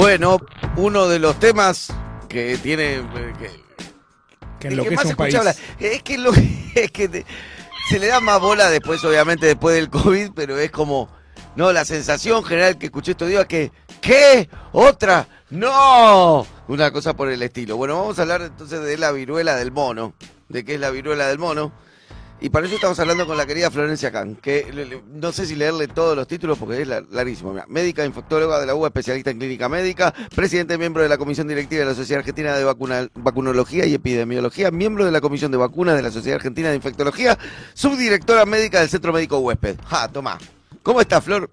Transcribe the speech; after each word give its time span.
Bueno, 0.00 0.38
uno 0.76 1.08
de 1.08 1.18
los 1.18 1.38
temas 1.38 1.92
que 2.26 2.56
tiene. 2.56 2.94
eh, 2.94 3.32
Que, 3.38 3.50
Que 4.58 4.68
enloquece 4.68 4.96
más 4.96 5.04
un 5.04 5.14
país. 5.16 5.34
Es 5.78 6.02
que, 6.02 6.16
lo, 6.16 6.32
es 6.74 6.90
que 6.90 7.06
te- 7.06 7.26
se 7.90 7.98
le 7.98 8.06
da 8.06 8.18
más 8.20 8.40
bola 8.40 8.70
después, 8.70 9.04
obviamente, 9.04 9.44
después 9.44 9.74
del 9.74 9.90
COVID, 9.90 10.30
pero 10.34 10.58
es 10.58 10.70
como. 10.70 11.10
No, 11.54 11.70
la 11.70 11.84
sensación 11.84 12.42
general 12.44 12.78
que 12.78 12.86
escuché 12.86 13.10
estos 13.10 13.28
días 13.28 13.42
es 13.42 13.48
que. 13.48 13.72
¿Qué? 14.00 14.48
¿Otra? 14.72 15.28
¡No! 15.50 16.46
Una 16.68 16.90
cosa 16.92 17.14
por 17.14 17.28
el 17.28 17.42
estilo. 17.42 17.76
Bueno, 17.76 17.98
vamos 18.00 18.18
a 18.18 18.22
hablar 18.22 18.40
entonces 18.40 18.80
de 18.80 18.96
la 18.96 19.12
viruela 19.12 19.54
del 19.56 19.70
mono. 19.70 20.14
¿De 20.48 20.64
qué 20.64 20.76
es 20.76 20.80
la 20.80 20.88
viruela 20.88 21.26
del 21.26 21.38
mono? 21.38 21.72
Y 22.42 22.48
para 22.48 22.64
eso 22.66 22.76
estamos 22.76 22.98
hablando 22.98 23.26
con 23.26 23.36
la 23.36 23.44
querida 23.44 23.70
Florencia 23.70 24.10
Can, 24.10 24.34
que 24.36 24.66
le- 24.72 24.86
le- 24.86 25.02
no 25.12 25.30
sé 25.30 25.44
si 25.44 25.54
leerle 25.56 25.88
todos 25.88 26.16
los 26.16 26.26
títulos 26.26 26.56
porque 26.56 26.80
es 26.80 26.88
la- 26.88 27.02
larguísimo. 27.10 27.54
Médica 27.68 28.02
infectóloga 28.06 28.58
de 28.58 28.64
la 28.64 28.74
UBA, 28.74 28.88
especialista 28.88 29.30
en 29.30 29.38
clínica 29.38 29.68
médica, 29.68 30.14
presidente 30.34 30.78
miembro 30.78 31.02
de 31.02 31.10
la 31.10 31.18
Comisión 31.18 31.48
Directiva 31.48 31.80
de 31.84 31.90
la 31.90 31.94
Sociedad 31.94 32.20
Argentina 32.20 32.56
de 32.56 32.64
Vacuna- 32.64 33.08
Vacunología 33.14 33.84
y 33.84 33.92
Epidemiología, 33.92 34.70
miembro 34.70 35.04
de 35.04 35.10
la 35.10 35.20
Comisión 35.20 35.50
de 35.52 35.58
Vacunas 35.58 35.96
de 35.96 36.02
la 36.02 36.10
Sociedad 36.10 36.36
Argentina 36.36 36.70
de 36.70 36.76
Infectología, 36.76 37.36
subdirectora 37.74 38.46
médica 38.46 38.80
del 38.80 38.88
Centro 38.88 39.12
Médico 39.12 39.38
Huésped. 39.40 39.76
Ja, 39.84 40.08
toma. 40.08 40.38
¿Cómo 40.82 41.02
está, 41.02 41.20
Flor? 41.20 41.50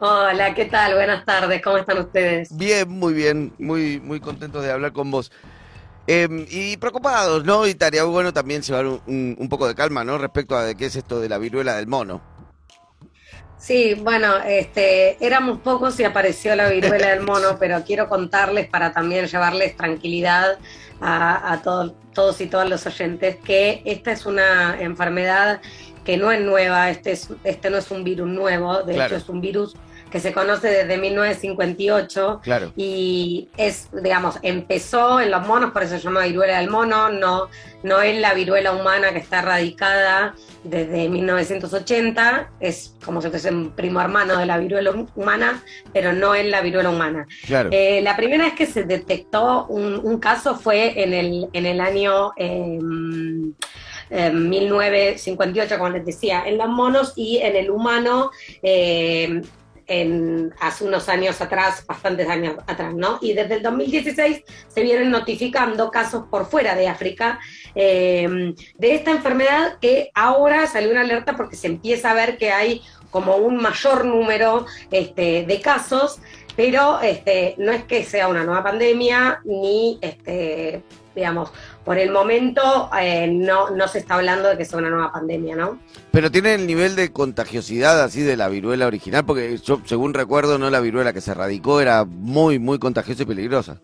Hola, 0.00 0.52
¿qué 0.54 0.64
tal? 0.64 0.94
Buenas 0.94 1.24
tardes, 1.24 1.62
¿cómo 1.62 1.78
están 1.78 1.98
ustedes? 1.98 2.48
Bien, 2.56 2.88
muy 2.90 3.14
bien, 3.14 3.52
muy, 3.60 4.00
muy 4.00 4.18
contentos 4.18 4.64
de 4.64 4.72
hablar 4.72 4.92
con 4.92 5.12
vos. 5.12 5.30
Eh, 6.06 6.28
y 6.50 6.76
preocupados, 6.76 7.44
¿no? 7.44 7.66
Y 7.66 7.70
estaría 7.70 8.04
bueno 8.04 8.32
también 8.32 8.62
llevar 8.62 8.86
un, 8.86 9.00
un- 9.06 9.36
un 9.38 9.48
poco 9.48 9.66
de 9.66 9.74
calma, 9.74 10.04
¿no? 10.04 10.18
Respecto 10.18 10.56
a 10.56 10.64
de 10.64 10.74
qué 10.76 10.86
es 10.86 10.96
esto 10.96 11.18
de 11.20 11.28
la 11.28 11.38
viruela 11.38 11.76
del 11.76 11.86
mono. 11.86 12.20
Sí, 13.56 13.94
bueno, 13.94 14.36
este, 14.46 15.24
éramos 15.24 15.60
pocos 15.60 15.98
y 15.98 16.04
apareció 16.04 16.54
la 16.54 16.68
viruela 16.68 17.08
del 17.10 17.22
mono, 17.22 17.56
pero 17.58 17.82
quiero 17.84 18.08
contarles 18.08 18.68
para 18.68 18.92
también 18.92 19.26
llevarles 19.26 19.76
tranquilidad 19.76 20.58
a, 21.00 21.52
a 21.52 21.62
todos, 21.62 21.94
todos 22.12 22.40
y 22.42 22.46
todas 22.46 22.68
los 22.68 22.84
oyentes 22.86 23.36
que 23.36 23.80
esta 23.86 24.12
es 24.12 24.26
una 24.26 24.78
enfermedad 24.80 25.62
que 26.04 26.18
no 26.18 26.30
es 26.30 26.42
nueva, 26.42 26.90
este, 26.90 27.12
es, 27.12 27.28
este 27.44 27.70
no 27.70 27.78
es 27.78 27.90
un 27.90 28.04
virus 28.04 28.28
nuevo, 28.28 28.82
de 28.82 28.92
Claro. 28.92 29.16
hecho 29.16 29.22
es 29.24 29.28
un 29.30 29.40
virus 29.40 29.74
que 30.14 30.20
se 30.20 30.32
conoce 30.32 30.68
desde 30.68 30.96
1958 30.96 32.40
Claro. 32.44 32.72
y 32.76 33.48
es, 33.56 33.88
digamos, 34.00 34.38
empezó 34.42 35.18
en 35.18 35.32
los 35.32 35.44
monos, 35.44 35.72
por 35.72 35.82
eso 35.82 35.96
se 35.96 36.04
llama 36.04 36.22
viruela 36.22 36.60
del 36.60 36.70
mono, 36.70 37.08
no, 37.10 37.48
no 37.82 38.00
es 38.00 38.16
la 38.20 38.32
viruela 38.32 38.70
humana 38.74 39.12
que 39.12 39.18
está 39.18 39.40
erradicada 39.40 40.36
desde 40.62 41.08
1980, 41.08 42.48
es 42.60 42.94
como 43.04 43.20
si 43.20 43.28
fuese 43.28 43.50
un 43.50 43.72
primo 43.72 44.00
hermano 44.00 44.38
de 44.38 44.46
la 44.46 44.56
viruela 44.58 44.92
humana, 45.16 45.64
pero 45.92 46.12
no 46.12 46.32
es 46.36 46.46
la 46.46 46.60
viruela 46.60 46.90
humana. 46.90 47.26
Claro. 47.46 47.70
Eh, 47.72 48.00
la 48.00 48.14
primera 48.14 48.44
vez 48.44 48.54
que 48.54 48.66
se 48.66 48.84
detectó 48.84 49.66
un, 49.66 49.96
un 50.00 50.20
caso 50.20 50.54
fue 50.54 51.02
en 51.02 51.12
el, 51.12 51.48
en 51.52 51.66
el 51.66 51.80
año 51.80 52.30
eh, 52.36 52.78
eh, 54.10 54.30
1958, 54.30 55.76
como 55.76 55.90
les 55.90 56.06
decía, 56.06 56.44
en 56.46 56.56
los 56.58 56.68
monos 56.68 57.14
y 57.16 57.38
en 57.38 57.56
el 57.56 57.68
humano. 57.68 58.30
eh, 58.62 59.42
en, 59.86 60.54
hace 60.60 60.84
unos 60.84 61.08
años 61.08 61.40
atrás, 61.40 61.84
bastantes 61.86 62.28
años 62.28 62.56
atrás, 62.66 62.94
¿no? 62.94 63.18
Y 63.20 63.32
desde 63.34 63.54
el 63.54 63.62
2016 63.62 64.42
se 64.68 64.82
vienen 64.82 65.10
notificando 65.10 65.90
casos 65.90 66.24
por 66.30 66.46
fuera 66.46 66.74
de 66.74 66.88
África 66.88 67.38
eh, 67.74 68.54
de 68.76 68.94
esta 68.94 69.10
enfermedad 69.10 69.78
que 69.80 70.10
ahora 70.14 70.66
salió 70.66 70.90
una 70.90 71.02
alerta 71.02 71.36
porque 71.36 71.56
se 71.56 71.66
empieza 71.66 72.10
a 72.10 72.14
ver 72.14 72.38
que 72.38 72.50
hay 72.50 72.82
como 73.10 73.36
un 73.36 73.58
mayor 73.58 74.04
número 74.04 74.66
este, 74.90 75.44
de 75.46 75.60
casos, 75.60 76.20
pero 76.56 77.00
este, 77.00 77.54
no 77.58 77.70
es 77.70 77.84
que 77.84 78.02
sea 78.02 78.26
una 78.26 78.42
nueva 78.42 78.64
pandemia 78.64 79.40
ni, 79.44 79.98
este, 80.00 80.82
digamos, 81.14 81.52
por 81.84 81.98
el 81.98 82.10
momento 82.10 82.90
eh, 82.98 83.28
no, 83.28 83.70
no 83.70 83.88
se 83.88 83.98
está 83.98 84.14
hablando 84.14 84.48
de 84.48 84.56
que 84.56 84.64
sea 84.64 84.78
una 84.78 84.90
nueva 84.90 85.12
pandemia, 85.12 85.54
¿no? 85.54 85.78
Pero 86.10 86.30
tiene 86.30 86.54
el 86.54 86.66
nivel 86.66 86.96
de 86.96 87.12
contagiosidad 87.12 88.02
así 88.02 88.22
de 88.22 88.36
la 88.36 88.48
viruela 88.48 88.86
original, 88.86 89.24
porque 89.24 89.58
yo, 89.58 89.80
según 89.84 90.14
recuerdo, 90.14 90.58
no 90.58 90.70
la 90.70 90.80
viruela 90.80 91.12
que 91.12 91.20
se 91.20 91.32
erradicó 91.32 91.80
era 91.80 92.04
muy, 92.04 92.58
muy 92.58 92.78
contagiosa 92.78 93.24
y 93.24 93.26
peligrosa. 93.26 93.80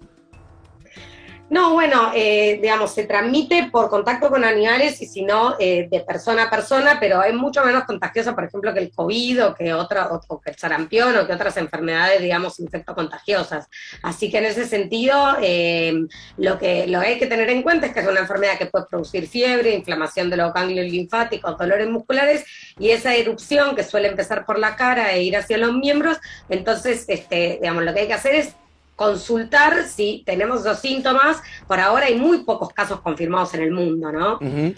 No, 1.50 1.72
bueno, 1.72 2.12
eh, 2.14 2.60
digamos, 2.62 2.94
se 2.94 3.06
transmite 3.06 3.70
por 3.72 3.90
contacto 3.90 4.30
con 4.30 4.44
animales 4.44 5.02
y 5.02 5.06
si 5.06 5.22
no, 5.22 5.56
eh, 5.58 5.88
de 5.90 5.98
persona 5.98 6.44
a 6.44 6.50
persona, 6.50 6.98
pero 7.00 7.24
es 7.24 7.34
mucho 7.34 7.64
menos 7.64 7.82
contagiosa, 7.84 8.36
por 8.36 8.44
ejemplo, 8.44 8.72
que 8.72 8.78
el 8.78 8.92
COVID 8.92 9.46
o 9.46 9.54
que, 9.56 9.74
otra, 9.74 10.10
o, 10.12 10.40
que 10.40 10.50
el 10.50 10.56
sarampión 10.56 11.16
o 11.16 11.26
que 11.26 11.32
otras 11.32 11.56
enfermedades, 11.56 12.22
digamos, 12.22 12.60
infectocontagiosas. 12.60 13.68
Así 14.00 14.30
que 14.30 14.38
en 14.38 14.44
ese 14.44 14.64
sentido, 14.64 15.38
eh, 15.42 15.92
lo, 16.36 16.56
que, 16.56 16.86
lo 16.86 17.00
hay 17.00 17.18
que 17.18 17.26
tener 17.26 17.50
en 17.50 17.64
cuenta 17.64 17.86
es 17.86 17.94
que 17.94 18.00
es 18.00 18.06
una 18.06 18.20
enfermedad 18.20 18.56
que 18.56 18.66
puede 18.66 18.86
producir 18.86 19.26
fiebre, 19.26 19.74
inflamación 19.74 20.30
de 20.30 20.36
los 20.36 20.54
ganglios 20.54 20.86
linfáticos, 20.86 21.58
dolores 21.58 21.88
musculares 21.88 22.44
y 22.78 22.90
esa 22.90 23.16
erupción 23.16 23.74
que 23.74 23.82
suele 23.82 24.06
empezar 24.06 24.46
por 24.46 24.56
la 24.56 24.76
cara 24.76 25.12
e 25.14 25.24
ir 25.24 25.36
hacia 25.36 25.58
los 25.58 25.72
miembros. 25.72 26.18
Entonces, 26.48 27.06
este, 27.08 27.58
digamos, 27.60 27.82
lo 27.82 27.92
que 27.92 28.02
hay 28.02 28.06
que 28.06 28.14
hacer 28.14 28.36
es 28.36 28.54
consultar 29.00 29.86
si 29.88 30.22
tenemos 30.26 30.60
esos 30.60 30.78
síntomas. 30.78 31.38
Por 31.66 31.80
ahora 31.80 32.04
hay 32.04 32.18
muy 32.18 32.44
pocos 32.44 32.68
casos 32.68 33.00
confirmados 33.00 33.54
en 33.54 33.62
el 33.62 33.70
mundo, 33.70 34.12
¿no? 34.12 34.34
Ujú. 34.34 34.74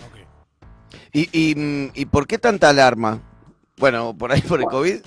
¿Y, 1.12 1.28
y, 1.32 1.54
mm, 1.56 1.90
¿Y 1.92 2.04
por 2.06 2.28
qué 2.28 2.38
tanta 2.38 2.68
alarma? 2.68 3.20
Bueno, 3.76 4.16
por 4.16 4.30
ahí 4.30 4.40
por 4.42 4.60
el 4.60 4.66
COVID. 4.66 5.00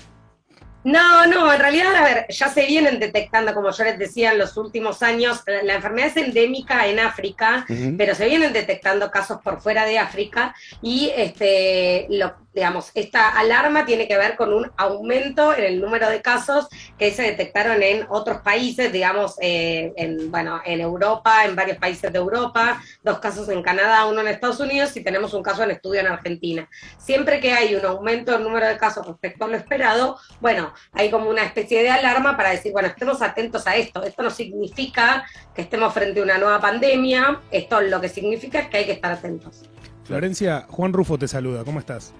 No, 0.84 1.26
no, 1.26 1.50
en 1.50 1.58
realidad, 1.58 1.94
a 1.96 2.04
ver, 2.04 2.26
ya 2.28 2.48
se 2.48 2.66
vienen 2.66 3.00
detectando, 3.00 3.54
como 3.54 3.70
yo 3.70 3.84
les 3.84 3.98
decía, 3.98 4.32
en 4.32 4.38
los 4.38 4.56
últimos 4.58 5.02
años, 5.02 5.42
la, 5.46 5.62
la 5.62 5.74
enfermedad 5.76 6.08
es 6.08 6.16
endémica 6.18 6.86
en 6.86 7.00
África, 7.00 7.64
pero 7.96 8.14
se 8.14 8.26
vienen 8.26 8.52
detectando 8.52 9.10
casos 9.10 9.40
por 9.42 9.62
fuera 9.62 9.86
de 9.86 9.98
África 9.98 10.54
y 10.82 11.10
este 11.16 12.06
lo, 12.10 12.36
digamos 12.56 12.90
esta 12.94 13.28
alarma 13.38 13.84
tiene 13.84 14.08
que 14.08 14.16
ver 14.16 14.34
con 14.34 14.52
un 14.54 14.72
aumento 14.78 15.54
en 15.54 15.64
el 15.64 15.78
número 15.78 16.08
de 16.08 16.22
casos 16.22 16.68
que 16.98 17.10
se 17.12 17.22
detectaron 17.22 17.82
en 17.82 18.06
otros 18.08 18.40
países 18.40 18.90
digamos 18.90 19.36
eh, 19.42 19.92
en 19.96 20.30
bueno 20.30 20.62
en 20.64 20.80
Europa 20.80 21.44
en 21.44 21.54
varios 21.54 21.76
países 21.76 22.10
de 22.10 22.18
Europa 22.18 22.82
dos 23.02 23.18
casos 23.18 23.50
en 23.50 23.62
Canadá 23.62 24.06
uno 24.06 24.22
en 24.22 24.28
Estados 24.28 24.58
Unidos 24.58 24.96
y 24.96 25.04
tenemos 25.04 25.34
un 25.34 25.42
caso 25.42 25.62
en 25.64 25.72
estudio 25.72 26.00
en 26.00 26.06
Argentina. 26.06 26.68
Siempre 26.96 27.40
que 27.40 27.52
hay 27.52 27.74
un 27.74 27.84
aumento 27.84 28.32
del 28.32 28.42
número 28.42 28.66
de 28.66 28.78
casos 28.78 29.06
respecto 29.06 29.44
a 29.44 29.48
lo 29.48 29.56
esperado 29.56 30.18
bueno 30.40 30.72
hay 30.92 31.10
como 31.10 31.28
una 31.28 31.44
especie 31.44 31.82
de 31.82 31.90
alarma 31.90 32.38
para 32.38 32.50
decir 32.50 32.72
bueno 32.72 32.88
estemos 32.88 33.20
atentos 33.20 33.66
a 33.66 33.76
esto. 33.76 34.02
Esto 34.02 34.22
no 34.22 34.30
significa 34.30 35.26
que 35.54 35.60
estemos 35.60 35.92
frente 35.92 36.20
a 36.20 36.22
una 36.22 36.38
nueva 36.38 36.58
pandemia 36.58 37.42
esto 37.50 37.82
lo 37.82 38.00
que 38.00 38.08
significa 38.08 38.60
es 38.60 38.68
que 38.68 38.78
hay 38.78 38.86
que 38.86 38.92
estar 38.92 39.12
atentos. 39.12 39.62
Florencia, 40.04 40.66
Juan 40.68 40.92
Rufo 40.92 41.18
te 41.18 41.28
saluda, 41.28 41.64
¿cómo 41.64 41.80
estás? 41.80 42.14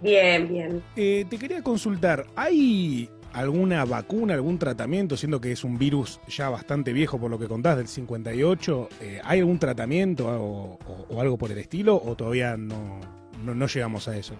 Bien, 0.00 0.48
bien. 0.48 0.82
Eh, 0.96 1.26
te 1.28 1.38
quería 1.38 1.62
consultar, 1.62 2.26
¿hay 2.36 3.08
alguna 3.32 3.84
vacuna, 3.84 4.34
algún 4.34 4.58
tratamiento, 4.58 5.16
siendo 5.16 5.40
que 5.40 5.52
es 5.52 5.62
un 5.62 5.78
virus 5.78 6.20
ya 6.26 6.48
bastante 6.48 6.92
viejo 6.92 7.18
por 7.18 7.30
lo 7.30 7.38
que 7.38 7.46
contás, 7.48 7.76
del 7.76 7.86
58? 7.88 8.88
eh, 9.00 9.20
¿Hay 9.24 9.40
algún 9.40 9.58
tratamiento 9.58 10.26
o, 10.26 10.78
o- 10.86 11.06
o 11.14 11.20
algo 11.20 11.36
por 11.36 11.52
el 11.52 11.58
estilo 11.58 12.00
o 12.02 12.16
todavía 12.16 12.56
no, 12.56 12.98
no, 13.44 13.54
no 13.54 13.66
llegamos 13.66 14.08
a 14.08 14.16
eso? 14.16 14.34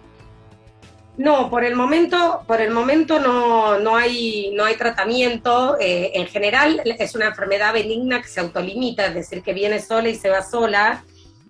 No, 1.19 1.51
por 1.51 1.65
el 1.65 1.77
momento, 1.77 2.43
por 2.47 2.63
el 2.63 2.71
momento 2.71 3.19
no, 3.21 3.79
no 3.79 3.95
hay, 3.97 4.53
no 4.55 4.65
hay 4.65 4.77
tratamiento. 4.77 5.77
Eh, 5.79 6.13
en 6.15 6.27
general 6.27 6.81
es 6.85 7.15
una 7.15 7.27
enfermedad 7.27 7.75
benigna 7.75 8.23
que 8.23 8.29
se 8.29 8.41
autolimita, 8.41 9.07
es 9.07 9.15
decir, 9.15 9.43
que 9.43 9.53
viene 9.53 9.81
sola 9.81 10.09
y 10.09 10.15
se 10.15 10.31
va 10.31 10.43
sola. 10.43 11.05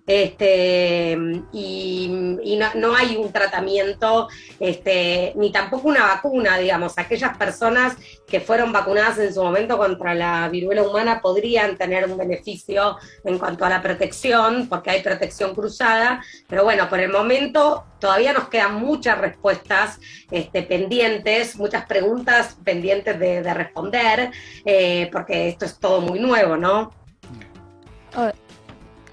Este, 0.05 1.17
y 1.53 2.57
no, 2.57 2.67
no 2.75 2.95
hay 2.95 3.15
un 3.17 3.31
tratamiento, 3.31 4.27
este, 4.59 5.33
ni 5.35 5.51
tampoco 5.51 5.87
una 5.87 6.05
vacuna, 6.05 6.57
digamos. 6.57 6.97
Aquellas 6.97 7.37
personas 7.37 7.95
que 8.27 8.39
fueron 8.39 8.71
vacunadas 8.71 9.19
en 9.19 9.33
su 9.33 9.43
momento 9.43 9.77
contra 9.77 10.13
la 10.15 10.49
viruela 10.49 10.83
humana 10.83 11.21
podrían 11.21 11.77
tener 11.77 12.09
un 12.09 12.17
beneficio 12.17 12.97
en 13.23 13.37
cuanto 13.37 13.65
a 13.65 13.69
la 13.69 13.81
protección, 13.81 14.67
porque 14.67 14.89
hay 14.89 15.01
protección 15.01 15.53
cruzada, 15.53 16.23
pero 16.47 16.63
bueno, 16.63 16.89
por 16.89 16.99
el 16.99 17.11
momento 17.11 17.85
todavía 17.99 18.33
nos 18.33 18.49
quedan 18.49 18.75
muchas 18.75 19.17
respuestas 19.17 19.99
este, 20.31 20.63
pendientes, 20.63 21.55
muchas 21.57 21.85
preguntas 21.85 22.57
pendientes 22.63 23.19
de, 23.19 23.41
de 23.43 23.53
responder, 23.53 24.31
eh, 24.65 25.09
porque 25.11 25.49
esto 25.49 25.65
es 25.65 25.77
todo 25.79 26.01
muy 26.01 26.19
nuevo, 26.19 26.57
¿no? 26.57 26.91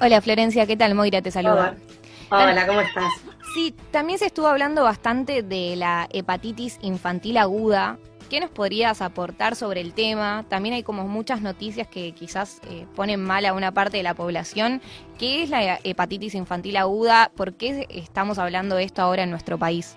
Ho- 0.01 0.05
Hola 0.05 0.21
Florencia, 0.21 0.67
¿qué 0.67 0.77
tal? 0.77 0.95
Moira 0.95 1.23
te 1.23 1.31
saluda. 1.31 1.77
Hola, 2.31 2.51
Hola, 2.53 2.67
¿cómo 2.67 2.81
estás? 2.81 3.13
Sí, 3.55 3.75
también 3.91 4.19
se 4.19 4.27
estuvo 4.27 4.47
hablando 4.47 4.85
bastante 4.85 5.43
de 5.43 5.75
la 5.77 6.09
hepatitis 6.13 6.79
infantil 6.83 7.37
aguda. 7.39 7.99
¿Qué 8.29 8.41
nos 8.41 8.51
podrías 8.51 9.01
aportar 9.01 9.57
sobre 9.57 9.81
el 9.81 9.95
tema? 9.95 10.45
También 10.51 10.75
hay 10.75 10.83
como 10.83 11.09
muchas 11.09 11.41
noticias 11.41 11.89
que 11.89 12.13
quizás 12.13 12.61
eh, 12.69 12.87
ponen 12.95 13.25
mal 13.25 13.47
a 13.47 13.55
una 13.55 13.73
parte 13.73 13.97
de 13.97 14.03
la 14.03 14.13
población. 14.13 14.83
¿Qué 15.19 15.43
es 15.43 15.49
la 15.51 15.81
hepatitis 15.83 16.35
infantil 16.35 16.77
aguda? 16.77 17.33
¿Por 17.35 17.55
qué 17.55 17.87
estamos 17.89 18.39
hablando 18.39 18.77
de 18.77 18.85
esto 18.85 19.01
ahora 19.01 19.23
en 19.23 19.31
nuestro 19.31 19.57
país? 19.59 19.97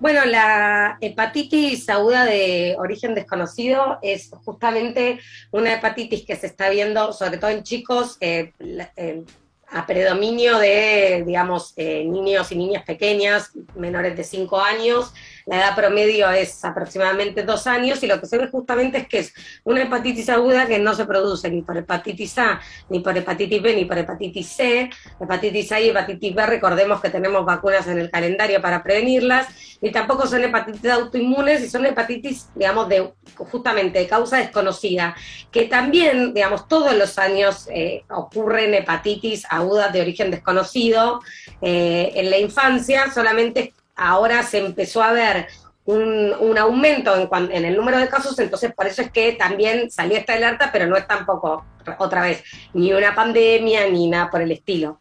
Bueno, 0.00 0.24
la 0.24 0.96
hepatitis 1.02 1.86
aguda 1.90 2.24
de 2.24 2.74
origen 2.78 3.14
desconocido 3.14 3.98
es 4.00 4.30
justamente 4.44 5.20
una 5.50 5.74
hepatitis 5.74 6.24
que 6.24 6.36
se 6.36 6.46
está 6.46 6.70
viendo, 6.70 7.12
sobre 7.12 7.36
todo 7.36 7.50
en 7.50 7.62
chicos, 7.62 8.16
eh, 8.22 8.54
eh, 8.96 9.22
a 9.68 9.86
predominio 9.86 10.58
de, 10.58 11.22
digamos, 11.26 11.74
eh, 11.76 12.04
niños 12.06 12.50
y 12.50 12.56
niñas 12.56 12.84
pequeñas, 12.84 13.50
menores 13.76 14.16
de 14.16 14.24
5 14.24 14.58
años, 14.58 15.12
la 15.50 15.56
edad 15.56 15.74
promedio 15.74 16.30
es 16.30 16.64
aproximadamente 16.64 17.42
dos 17.42 17.66
años 17.66 18.00
y 18.04 18.06
lo 18.06 18.20
que 18.20 18.26
se 18.28 18.38
ve 18.38 18.46
justamente 18.46 18.98
es 18.98 19.08
que 19.08 19.18
es 19.18 19.34
una 19.64 19.82
hepatitis 19.82 20.28
aguda 20.28 20.66
que 20.66 20.78
no 20.78 20.94
se 20.94 21.06
produce 21.06 21.50
ni 21.50 21.62
por 21.62 21.76
hepatitis 21.76 22.38
A, 22.38 22.60
ni 22.88 23.00
por 23.00 23.18
hepatitis 23.18 23.60
B, 23.60 23.74
ni 23.74 23.84
por 23.84 23.98
hepatitis 23.98 24.46
C. 24.46 24.88
Hepatitis 25.20 25.72
A 25.72 25.80
y 25.80 25.88
hepatitis 25.88 26.36
B, 26.36 26.46
recordemos 26.46 27.00
que 27.00 27.10
tenemos 27.10 27.44
vacunas 27.44 27.88
en 27.88 27.98
el 27.98 28.12
calendario 28.12 28.62
para 28.62 28.80
prevenirlas, 28.80 29.48
y 29.82 29.90
tampoco 29.90 30.28
son 30.28 30.44
hepatitis 30.44 30.88
autoinmunes 30.88 31.64
y 31.64 31.68
son 31.68 31.84
hepatitis, 31.84 32.48
digamos, 32.54 32.88
de 32.88 33.12
justamente 33.36 33.98
de 33.98 34.06
causa 34.06 34.36
desconocida, 34.36 35.16
que 35.50 35.64
también, 35.64 36.32
digamos, 36.32 36.68
todos 36.68 36.94
los 36.94 37.18
años 37.18 37.66
eh, 37.74 38.04
ocurren 38.08 38.72
hepatitis 38.72 39.44
agudas 39.50 39.92
de 39.92 40.00
origen 40.00 40.30
desconocido 40.30 41.20
eh, 41.60 42.12
en 42.14 42.30
la 42.30 42.38
infancia, 42.38 43.10
solamente 43.12 43.74
ahora 44.00 44.42
se 44.42 44.64
empezó 44.64 45.02
a 45.02 45.12
ver 45.12 45.46
un, 45.84 46.56
aumento 46.58 47.14
en, 47.16 47.52
en, 47.52 47.64
el 47.64 47.76
número 47.76 47.98
de 47.98 48.08
casos, 48.08 48.38
entonces 48.38 48.72
por 48.74 48.86
eso 48.86 49.02
es 49.02 49.10
que 49.10 49.32
también 49.32 49.90
salió 49.90 50.16
esta 50.16 50.34
alerta, 50.34 50.70
pero 50.72 50.86
no 50.86 50.96
es 50.96 51.06
tampoco, 51.06 51.64
otra 51.98 52.22
vez, 52.22 52.42
ni 52.72 52.92
una 52.92 53.14
pandemia 53.14 53.88
ni 53.88 54.08
nada 54.08 54.30
por 54.30 54.40
el 54.40 54.52
estilo. 54.52 55.00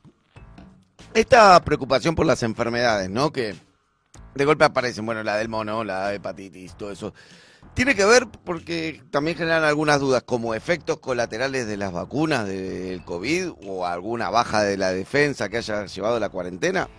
Esta 1.14 1.60
preocupación 1.64 2.16
por 2.16 2.26
las 2.26 2.44
enfermedades, 2.44 3.10
¿no? 3.10 3.32
Que 3.32 3.56
de 4.36 4.46
golpe 4.46 4.66
aparecen, 4.66 5.06
bueno, 5.06 5.24
la 5.24 5.38
del 5.38 5.48
mono, 5.50 5.84
la 5.84 6.14
hepatitis, 6.14 6.76
todo 6.76 6.92
eso. 6.92 7.14
Tiene 7.74 7.96
que 7.96 8.06
ver 8.06 8.28
porque 8.44 9.02
también 9.12 9.38
generan 9.38 9.64
algunas 9.64 10.00
dudas, 10.00 10.24
como 10.24 10.54
efectos 10.54 11.00
colaterales 11.00 11.68
de 11.68 11.78
las 11.78 11.94
vacunas 11.94 12.46
del 12.48 13.04
COVID 13.06 13.52
o 13.66 13.86
alguna 13.86 14.30
baja 14.30 14.64
de 14.64 14.76
la 14.78 14.92
defensa 14.92 15.50
que 15.50 15.58
haya 15.58 15.86
llevado 15.86 16.20
la 16.20 16.30
cuarentena. 16.30 16.90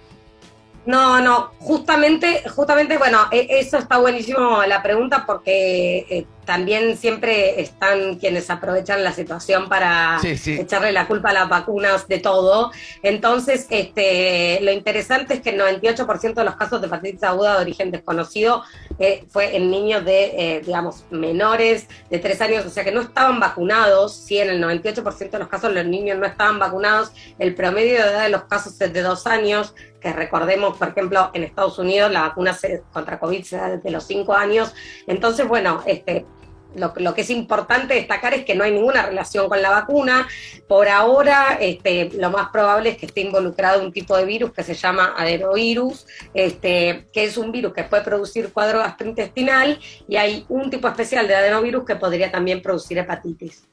No, 0.86 1.20
no, 1.20 1.52
justamente, 1.58 2.42
justamente, 2.48 2.96
bueno, 2.96 3.18
e, 3.30 3.46
eso 3.50 3.76
está 3.78 3.98
buenísimo 3.98 4.62
la 4.66 4.82
pregunta 4.82 5.24
porque 5.26 6.06
eh, 6.08 6.26
también 6.50 6.96
siempre 6.96 7.60
están 7.60 8.16
quienes 8.16 8.50
aprovechan 8.50 9.04
la 9.04 9.12
situación 9.12 9.68
para 9.68 10.18
echarle 10.24 10.90
la 10.90 11.06
culpa 11.06 11.30
a 11.30 11.32
las 11.32 11.48
vacunas 11.48 12.08
de 12.08 12.18
todo. 12.18 12.72
Entonces, 13.04 13.66
este, 13.70 14.58
lo 14.62 14.72
interesante 14.72 15.34
es 15.34 15.42
que 15.42 15.50
el 15.50 15.60
98% 15.60 16.34
de 16.34 16.44
los 16.44 16.56
casos 16.56 16.80
de 16.80 16.88
hepatitis 16.88 17.22
aguda 17.22 17.54
de 17.54 17.60
origen 17.60 17.90
desconocido 17.92 18.64
eh, 18.98 19.24
fue 19.28 19.56
en 19.56 19.70
niños 19.70 20.04
de, 20.04 20.24
eh, 20.24 20.62
digamos, 20.64 21.04
menores 21.10 21.86
de 22.10 22.18
3 22.18 22.40
años, 22.40 22.66
o 22.66 22.70
sea 22.70 22.82
que 22.82 22.90
no 22.90 23.02
estaban 23.02 23.38
vacunados. 23.38 24.16
Sí, 24.16 24.38
en 24.38 24.48
el 24.48 24.60
98% 24.60 25.30
de 25.30 25.38
los 25.38 25.48
casos 25.48 25.72
los 25.72 25.84
niños 25.84 26.18
no 26.18 26.26
estaban 26.26 26.58
vacunados. 26.58 27.12
El 27.38 27.54
promedio 27.54 28.02
de 28.02 28.10
edad 28.10 28.22
de 28.24 28.30
los 28.30 28.44
casos 28.44 28.80
es 28.80 28.92
de 28.92 29.02
2 29.02 29.26
años 29.28 29.74
que 30.00 30.12
recordemos, 30.12 30.76
por 30.76 30.88
ejemplo, 30.88 31.30
en 31.34 31.44
Estados 31.44 31.78
Unidos 31.78 32.10
la 32.10 32.22
vacuna 32.22 32.56
contra 32.92 33.18
COVID 33.18 33.42
se 33.44 33.56
da 33.56 33.68
desde 33.76 33.90
los 33.90 34.04
5 34.04 34.34
años. 34.34 34.74
Entonces, 35.06 35.46
bueno, 35.46 35.82
este, 35.86 36.26
lo, 36.74 37.14
que 37.14 37.20
es 37.22 37.30
importante 37.30 37.94
destacar 37.94 38.34
es 38.34 38.44
que 38.44 38.54
no 38.54 38.64
hay 38.64 38.72
ninguna 38.72 39.02
relación 39.02 39.48
con 39.48 39.60
la 39.60 39.70
vacuna. 39.70 40.28
Por 40.68 40.88
ahora, 40.88 41.58
este, 41.60 42.10
lo 42.14 42.30
más 42.30 42.50
probable 42.50 42.90
es 42.90 42.96
que 42.96 43.06
esté 43.06 43.22
involucrado 43.22 43.82
un 43.82 43.92
tipo 43.92 44.16
de 44.16 44.24
virus 44.24 44.52
que 44.52 44.62
se 44.62 44.74
llama 44.74 45.14
adenovirus, 45.16 46.06
este, 46.34 47.08
que 47.12 47.24
es 47.24 47.36
un 47.36 47.52
virus 47.52 47.72
que 47.72 47.84
puede 47.84 48.02
producir 48.02 48.52
cuadro 48.52 48.78
gastrointestinal 48.78 49.78
y 50.08 50.16
hay 50.16 50.44
un 50.48 50.70
tipo 50.70 50.88
especial 50.88 51.26
de 51.26 51.34
adenovirus 51.34 51.84
que 51.84 51.96
podría 51.96 52.30
también 52.30 52.62
producir 52.62 52.98
hepatitis. 52.98 53.66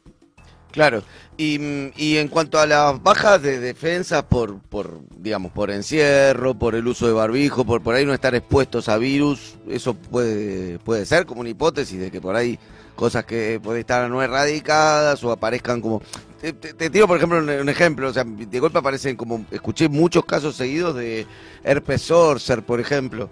Claro, 0.77 1.01
y, 1.37 1.91
y, 1.97 2.17
en 2.19 2.27
cuanto 2.27 2.59
a 2.59 2.67
las 2.67 3.01
bajas 3.01 3.41
de 3.41 3.59
defensa 3.59 4.29
por, 4.29 4.59
por, 4.59 4.99
digamos, 5.17 5.51
por 5.51 5.71
encierro, 5.71 6.53
por 6.53 6.75
el 6.75 6.85
uso 6.85 7.07
de 7.07 7.13
barbijo, 7.13 7.65
por 7.65 7.81
por 7.81 7.95
ahí 7.95 8.05
no 8.05 8.13
estar 8.13 8.35
expuestos 8.35 8.87
a 8.87 8.99
virus, 8.99 9.55
eso 9.67 9.95
puede, 9.95 10.77
puede 10.77 11.07
ser 11.07 11.25
como 11.25 11.41
una 11.41 11.49
hipótesis 11.49 11.99
de 11.99 12.11
que 12.11 12.21
por 12.21 12.35
ahí 12.35 12.59
cosas 12.93 13.25
que 13.25 13.59
pueden 13.59 13.79
estar 13.79 14.07
no 14.07 14.21
erradicadas 14.21 15.23
o 15.23 15.31
aparezcan 15.31 15.81
como... 15.81 16.03
Te, 16.39 16.53
tiro, 16.91 17.07
por 17.07 17.17
ejemplo, 17.17 17.39
un, 17.39 17.69
ejemplo, 17.69 18.09
o 18.09 18.13
sea, 18.13 18.23
de 18.23 18.59
golpe 18.59 18.77
aparecen 18.77 19.15
como, 19.15 19.47
escuché 19.49 19.89
muchos 19.89 20.25
casos 20.25 20.55
seguidos 20.55 20.93
de 20.93 21.25
herpes 21.63 22.03
zoster, 22.03 22.61
por 22.61 22.79
ejemplo. 22.79 23.31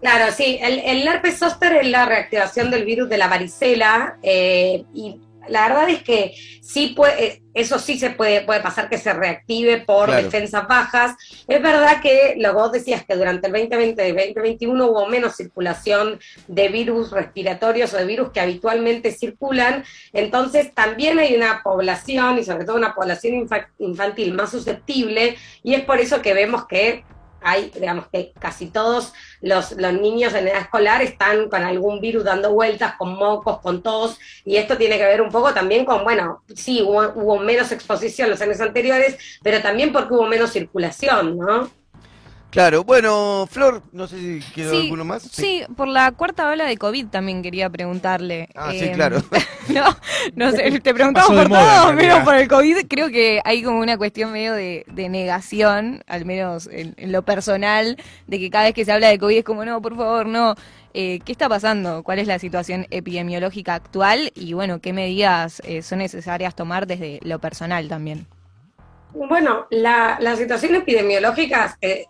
Claro, 0.00 0.32
sí, 0.34 0.58
el, 0.62 0.78
el 0.78 1.06
herpes 1.06 1.38
zoster 1.38 1.74
es 1.74 1.88
la 1.90 2.06
reactivación 2.06 2.70
del 2.70 2.86
virus 2.86 3.10
de 3.10 3.18
la 3.18 3.28
varicela 3.28 4.16
eh, 4.22 4.86
y 4.94 5.20
la 5.48 5.68
verdad 5.68 5.88
es 5.88 6.02
que 6.02 6.34
sí 6.62 6.92
puede, 6.96 7.24
eh, 7.24 7.42
eso 7.54 7.78
sí 7.78 7.98
se 7.98 8.10
puede, 8.10 8.42
puede 8.42 8.60
pasar 8.60 8.88
que 8.88 8.98
se 8.98 9.12
reactive 9.12 9.80
por 9.80 10.10
defensas 10.10 10.68
bajas. 10.68 11.16
Es 11.48 11.60
verdad 11.62 12.00
que 12.00 12.34
lo 12.38 12.50
que 12.50 12.54
vos 12.54 12.72
decías 12.72 13.04
que 13.04 13.16
durante 13.16 13.48
el 13.48 13.52
2020 13.52 14.08
y 14.08 14.12
2021 14.12 14.86
hubo 14.86 15.06
menos 15.06 15.36
circulación 15.36 16.20
de 16.46 16.68
virus 16.68 17.10
respiratorios 17.10 17.92
o 17.94 17.96
de 17.96 18.04
virus 18.04 18.30
que 18.30 18.40
habitualmente 18.40 19.10
circulan, 19.12 19.84
entonces 20.12 20.72
también 20.74 21.18
hay 21.18 21.34
una 21.34 21.62
población 21.62 22.38
y 22.38 22.44
sobre 22.44 22.64
todo 22.64 22.76
una 22.76 22.94
población 22.94 23.48
infantil 23.78 24.34
más 24.34 24.50
susceptible 24.50 25.36
y 25.62 25.74
es 25.74 25.84
por 25.84 25.98
eso 25.98 26.22
que 26.22 26.34
vemos 26.34 26.66
que 26.66 27.04
hay, 27.42 27.70
digamos 27.70 28.06
que 28.12 28.32
casi 28.38 28.66
todos 28.66 29.12
los, 29.40 29.72
los, 29.72 29.92
niños 29.92 30.34
en 30.34 30.48
edad 30.48 30.62
escolar 30.62 31.02
están 31.02 31.48
con 31.48 31.62
algún 31.62 32.00
virus 32.00 32.24
dando 32.24 32.52
vueltas, 32.52 32.94
con 32.96 33.14
mocos, 33.16 33.60
con 33.60 33.82
tos, 33.82 34.18
y 34.44 34.56
esto 34.56 34.76
tiene 34.76 34.98
que 34.98 35.06
ver 35.06 35.22
un 35.22 35.30
poco 35.30 35.52
también 35.52 35.84
con, 35.84 36.04
bueno, 36.04 36.42
sí, 36.54 36.82
hubo, 36.82 37.12
hubo 37.14 37.38
menos 37.38 37.72
exposición 37.72 38.30
los 38.30 38.40
años 38.40 38.60
anteriores, 38.60 39.16
pero 39.42 39.60
también 39.60 39.92
porque 39.92 40.14
hubo 40.14 40.26
menos 40.26 40.52
circulación, 40.52 41.38
¿no? 41.38 41.79
Claro, 42.50 42.82
bueno, 42.82 43.46
Flor, 43.48 43.82
no 43.92 44.08
sé 44.08 44.18
si 44.18 44.40
quiero 44.52 44.72
alguno 44.72 45.04
más. 45.04 45.22
Sí. 45.22 45.62
por 45.76 45.86
la 45.86 46.10
cuarta 46.10 46.48
ola 46.48 46.64
de 46.64 46.76
COVID 46.76 47.06
también 47.06 47.42
quería 47.42 47.70
preguntarle. 47.70 48.48
Ah, 48.56 48.72
sí, 48.72 48.86
em, 48.86 48.94
claro. 48.94 49.22
no, 49.68 49.84
no 50.34 50.50
sé, 50.50 50.80
te 50.80 50.92
preguntamos 50.92 51.30
por 51.30 51.48
todo, 51.48 51.92
menos 51.92 52.24
por 52.24 52.34
el 52.34 52.48
COVID. 52.48 52.86
Creo 52.88 53.08
que 53.08 53.40
hay 53.44 53.62
como 53.62 53.78
una 53.78 53.96
cuestión 53.96 54.32
medio 54.32 54.52
de, 54.54 54.84
negación, 55.08 56.02
al 56.08 56.24
menos 56.24 56.68
en, 56.72 56.94
lo 57.12 57.22
personal, 57.22 57.96
de 58.26 58.38
que 58.40 58.50
cada 58.50 58.64
vez 58.64 58.74
que 58.74 58.84
se 58.84 58.92
habla 58.92 59.08
de 59.08 59.18
COVID 59.18 59.38
es 59.38 59.44
como, 59.44 59.64
no, 59.64 59.80
por 59.80 59.96
favor, 59.96 60.26
no. 60.26 60.56
Eh, 60.92 61.20
¿Qué 61.24 61.30
está 61.30 61.48
pasando? 61.48 62.02
¿Cuál 62.02 62.18
es 62.18 62.26
la 62.26 62.40
situación 62.40 62.88
epidemiológica 62.90 63.74
actual? 63.74 64.32
Y 64.34 64.54
bueno, 64.54 64.80
¿qué 64.80 64.92
medidas 64.92 65.62
eh, 65.64 65.82
son 65.82 65.98
necesarias 66.00 66.56
tomar 66.56 66.88
desde 66.88 67.20
lo 67.22 67.38
personal 67.38 67.86
también? 67.88 68.26
Bueno, 69.12 69.66
la, 69.70 70.18
la 70.20 70.36
situación 70.36 70.74
epidemiológica 70.74 71.76
eh, 71.80 72.06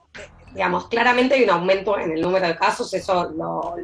digamos, 0.53 0.89
claramente 0.89 1.37
hay 1.37 1.45
un 1.45 1.51
aumento 1.51 1.99
en 1.99 2.13
el 2.13 2.21
número 2.21 2.47
de 2.47 2.57
casos, 2.57 2.93
eso 2.93 3.31
lo, 3.37 3.77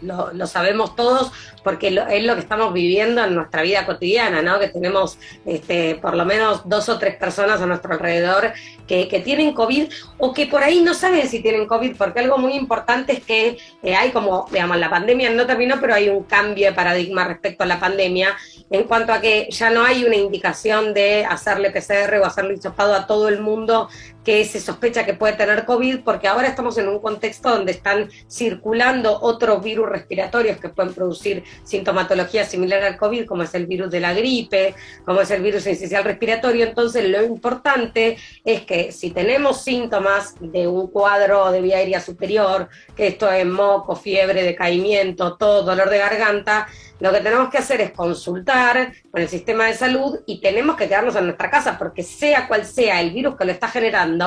lo, 0.00 0.32
lo, 0.32 0.46
sabemos 0.46 0.96
todos, 0.96 1.30
porque 1.62 1.88
es 1.88 2.24
lo 2.24 2.34
que 2.34 2.40
estamos 2.40 2.72
viviendo 2.72 3.22
en 3.24 3.34
nuestra 3.34 3.62
vida 3.62 3.86
cotidiana, 3.86 4.42
¿no? 4.42 4.58
Que 4.58 4.68
tenemos 4.68 5.18
este, 5.46 5.94
por 5.96 6.16
lo 6.16 6.24
menos 6.24 6.68
dos 6.68 6.88
o 6.88 6.98
tres 6.98 7.16
personas 7.16 7.60
a 7.60 7.66
nuestro 7.66 7.92
alrededor 7.92 8.52
que, 8.86 9.06
que, 9.06 9.20
tienen 9.20 9.52
COVID 9.52 9.92
o 10.18 10.32
que 10.32 10.46
por 10.46 10.62
ahí 10.62 10.80
no 10.80 10.94
saben 10.94 11.28
si 11.28 11.40
tienen 11.40 11.66
COVID, 11.66 11.96
porque 11.96 12.20
algo 12.20 12.38
muy 12.38 12.54
importante 12.54 13.12
es 13.12 13.24
que 13.24 13.58
eh, 13.82 13.94
hay 13.94 14.10
como, 14.10 14.48
digamos, 14.50 14.76
la 14.78 14.90
pandemia 14.90 15.30
no 15.30 15.46
terminó, 15.46 15.76
pero 15.80 15.94
hay 15.94 16.08
un 16.08 16.24
cambio 16.24 16.66
de 16.66 16.72
paradigma 16.72 17.24
respecto 17.24 17.62
a 17.62 17.66
la 17.66 17.78
pandemia 17.78 18.36
en 18.70 18.84
cuanto 18.84 19.12
a 19.12 19.20
que 19.20 19.48
ya 19.50 19.70
no 19.70 19.82
hay 19.82 20.04
una 20.04 20.16
indicación 20.16 20.92
de 20.94 21.24
hacerle 21.24 21.70
PCR 21.70 22.16
o 22.16 22.26
hacerle 22.26 22.54
hisopado 22.54 22.94
a 22.94 23.06
todo 23.06 23.28
el 23.28 23.40
mundo 23.40 23.88
que 24.28 24.44
se 24.44 24.60
sospecha 24.60 25.06
que 25.06 25.14
puede 25.14 25.32
tener 25.32 25.64
COVID, 25.64 26.00
porque 26.00 26.28
ahora 26.28 26.48
estamos 26.48 26.76
en 26.76 26.86
un 26.86 26.98
contexto 26.98 27.48
donde 27.48 27.72
están 27.72 28.10
circulando 28.30 29.18
otros 29.22 29.64
virus 29.64 29.88
respiratorios 29.88 30.58
que 30.58 30.68
pueden 30.68 30.92
producir 30.92 31.44
sintomatología 31.64 32.44
similar 32.44 32.82
al 32.82 32.98
COVID, 32.98 33.24
como 33.24 33.44
es 33.44 33.54
el 33.54 33.64
virus 33.64 33.90
de 33.90 34.00
la 34.00 34.12
gripe, 34.12 34.74
como 35.06 35.22
es 35.22 35.30
el 35.30 35.40
virus 35.40 35.66
esencial 35.66 36.04
respiratorio. 36.04 36.66
Entonces, 36.66 37.08
lo 37.08 37.24
importante 37.24 38.18
es 38.44 38.66
que 38.66 38.92
si 38.92 39.12
tenemos 39.12 39.64
síntomas 39.64 40.34
de 40.40 40.68
un 40.68 40.88
cuadro 40.88 41.50
de 41.50 41.62
vía 41.62 41.78
aérea 41.78 42.02
superior, 42.02 42.68
que 42.94 43.06
esto 43.06 43.32
es 43.32 43.46
moco, 43.46 43.96
fiebre, 43.96 44.42
decaimiento, 44.42 45.38
todo, 45.38 45.62
dolor 45.62 45.88
de 45.88 46.00
garganta, 46.00 46.68
lo 47.00 47.12
que 47.12 47.20
tenemos 47.20 47.48
que 47.48 47.58
hacer 47.58 47.80
es 47.80 47.92
consultar 47.92 48.92
con 49.10 49.22
el 49.22 49.28
sistema 49.28 49.66
de 49.66 49.74
salud 49.74 50.18
y 50.26 50.40
tenemos 50.40 50.76
que 50.76 50.88
quedarnos 50.88 51.14
en 51.14 51.26
nuestra 51.26 51.50
casa 51.50 51.78
porque 51.78 52.02
sea 52.02 52.48
cual 52.48 52.64
sea 52.66 53.00
el 53.00 53.12
virus 53.12 53.36
que 53.36 53.44
lo 53.44 53.52
está 53.52 53.68
generando, 53.68 54.17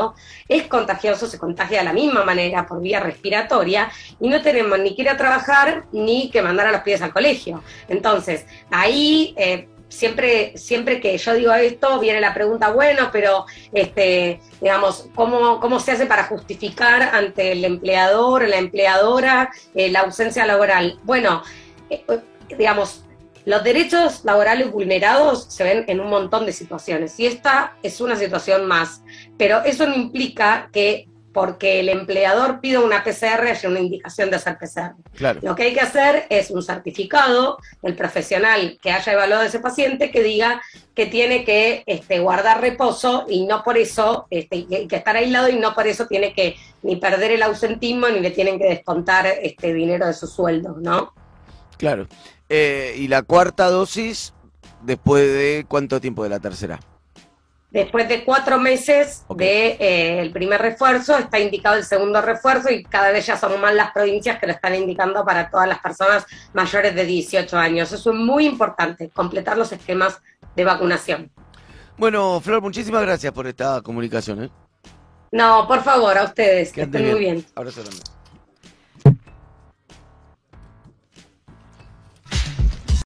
es 0.47 0.63
contagioso, 0.67 1.27
se 1.27 1.37
contagia 1.37 1.79
de 1.79 1.85
la 1.85 1.93
misma 1.93 2.23
manera 2.23 2.65
por 2.65 2.81
vía 2.81 2.99
respiratoria 2.99 3.91
y 4.19 4.29
no 4.29 4.41
tenemos 4.41 4.79
ni 4.79 4.95
que 4.95 5.03
ir 5.03 5.09
a 5.09 5.17
trabajar 5.17 5.85
ni 5.91 6.29
que 6.29 6.41
mandar 6.41 6.67
a 6.67 6.71
los 6.71 6.81
pies 6.81 7.01
al 7.01 7.13
colegio. 7.13 7.63
Entonces, 7.87 8.45
ahí... 8.69 9.33
Eh, 9.37 9.67
siempre, 9.91 10.57
siempre 10.57 11.01
que 11.01 11.17
yo 11.17 11.33
digo 11.33 11.53
esto, 11.53 11.99
viene 11.99 12.21
la 12.21 12.33
pregunta, 12.33 12.71
bueno, 12.71 13.09
pero 13.11 13.45
este, 13.73 14.39
digamos, 14.61 15.09
¿cómo, 15.13 15.59
cómo 15.59 15.79
se 15.79 15.91
hace 15.91 16.05
para 16.05 16.23
justificar 16.23 17.01
ante 17.13 17.51
el 17.51 17.65
empleador, 17.65 18.47
la 18.47 18.57
empleadora, 18.57 19.51
eh, 19.75 19.91
la 19.91 20.01
ausencia 20.01 20.45
laboral? 20.45 20.97
Bueno, 21.03 21.43
eh, 21.89 22.03
digamos, 22.57 23.03
los 23.45 23.63
derechos 23.63 24.23
laborales 24.23 24.71
vulnerados 24.71 25.45
se 25.49 25.63
ven 25.63 25.85
en 25.87 25.99
un 25.99 26.09
montón 26.09 26.45
de 26.45 26.53
situaciones 26.53 27.19
y 27.19 27.25
esta 27.25 27.75
es 27.83 28.01
una 28.01 28.15
situación 28.15 28.67
más, 28.67 29.03
pero 29.37 29.63
eso 29.63 29.87
no 29.87 29.95
implica 29.95 30.69
que 30.71 31.07
porque 31.33 31.79
el 31.79 31.89
empleador 31.89 32.59
pide 32.59 32.77
una 32.77 33.03
PCR 33.03 33.47
haya 33.47 33.69
una 33.69 33.79
indicación 33.79 34.29
de 34.29 34.35
hacer 34.35 34.57
PCR. 34.57 34.95
Claro. 35.15 35.39
Lo 35.43 35.55
que 35.55 35.63
hay 35.63 35.73
que 35.73 35.79
hacer 35.79 36.25
es 36.29 36.51
un 36.51 36.61
certificado 36.61 37.57
del 37.81 37.95
profesional 37.95 38.77
que 38.81 38.91
haya 38.91 39.13
evaluado 39.13 39.43
a 39.43 39.45
ese 39.45 39.59
paciente 39.59 40.11
que 40.11 40.23
diga 40.23 40.61
que 40.93 41.05
tiene 41.05 41.45
que 41.45 41.83
este, 41.85 42.19
guardar 42.19 42.61
reposo 42.61 43.25
y 43.29 43.45
no 43.45 43.63
por 43.63 43.77
eso, 43.77 44.27
este, 44.29 44.65
que, 44.67 44.87
que 44.87 44.95
estar 44.95 45.15
aislado 45.15 45.49
y 45.49 45.55
no 45.55 45.73
por 45.73 45.87
eso 45.87 46.05
tiene 46.07 46.33
que 46.33 46.55
ni 46.83 46.97
perder 46.97 47.31
el 47.31 47.43
ausentismo 47.43 48.09
ni 48.09 48.19
le 48.19 48.31
tienen 48.31 48.59
que 48.59 48.67
descontar 48.67 49.25
este 49.25 49.73
dinero 49.73 50.07
de 50.07 50.13
su 50.13 50.27
sueldo, 50.27 50.75
¿no? 50.81 51.13
Claro. 51.77 52.07
Eh, 52.53 52.95
y 52.97 53.07
la 53.07 53.21
cuarta 53.21 53.69
dosis, 53.69 54.33
después 54.81 55.23
de 55.23 55.65
cuánto 55.69 56.01
tiempo 56.01 56.21
de 56.23 56.29
la 56.29 56.41
tercera? 56.41 56.81
Después 57.69 58.09
de 58.09 58.25
cuatro 58.25 58.59
meses 58.59 59.23
Ok. 59.27 59.39
de 59.39 59.67
eh, 59.79 60.19
el 60.19 60.33
primer 60.33 60.61
refuerzo, 60.61 61.17
está 61.17 61.39
indicado 61.39 61.77
el 61.77 61.85
segundo 61.85 62.21
refuerzo 62.21 62.69
y 62.69 62.83
cada 62.83 63.13
vez 63.13 63.25
ya 63.25 63.37
son 63.37 63.61
más 63.61 63.73
las 63.73 63.91
provincias 63.93 64.37
que 64.37 64.47
lo 64.47 64.51
están 64.51 64.75
indicando 64.75 65.23
para 65.23 65.49
todas 65.49 65.69
las 65.69 65.79
personas 65.79 66.25
mayores 66.51 66.93
de 66.93 67.05
18 67.05 67.57
años. 67.57 67.89
Eso 67.93 68.11
es 68.11 68.17
muy 68.17 68.45
importante, 68.45 69.09
completar 69.11 69.57
los 69.57 69.71
esquemas 69.71 70.21
de 70.53 70.65
vacunación. 70.65 71.31
Bueno, 71.97 72.41
Flor, 72.41 72.61
muchísimas 72.61 73.03
gracias 73.03 73.31
por 73.31 73.47
esta 73.47 73.81
comunicación. 73.81 74.43
¿eh? 74.43 74.49
No, 75.31 75.65
por 75.69 75.81
favor, 75.83 76.17
a 76.17 76.25
ustedes, 76.25 76.73
que 76.73 76.81
estén 76.81 77.09
muy 77.09 77.19
bien. 77.19 77.45
Abrazo 77.55 77.81
grande. 77.81 78.01